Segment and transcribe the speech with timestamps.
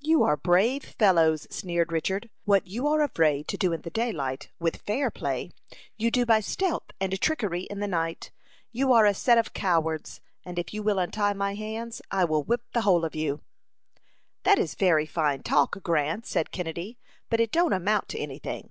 [0.00, 2.30] "You are brave fellows!" sneered Richard.
[2.46, 5.50] "What you are afraid to do in the daylight, with fair play,
[5.98, 8.30] you do by stealth and trickery in the night.
[8.72, 12.42] You are a set of cowards, and if you will untie my hands I will
[12.42, 13.42] whip the whole of you."
[14.44, 16.96] "That is very fine talk, Grant," said Kennedy,
[17.28, 18.70] "but it don't amount to any thing."